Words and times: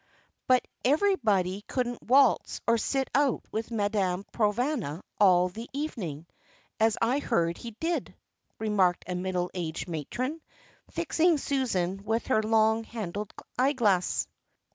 "But 0.47 0.67
everybody 0.83 1.61
couldn't 1.67 2.01
waltz 2.01 2.59
or 2.65 2.79
sit 2.79 3.07
out 3.13 3.43
with 3.51 3.69
Madame 3.69 4.25
Provana 4.33 5.03
all 5.19 5.47
the 5.49 5.69
evening, 5.73 6.25
as 6.79 6.97
I 6.99 7.19
heard 7.19 7.55
he 7.59 7.75
did," 7.79 8.15
remarked 8.57 9.05
a 9.07 9.13
middle 9.13 9.51
aged 9.53 9.87
matron, 9.87 10.41
fixing 10.89 11.37
Susan 11.37 12.03
with 12.03 12.25
her 12.25 12.41
long 12.41 12.83
handled 12.83 13.31
eyeglass. 13.59 14.25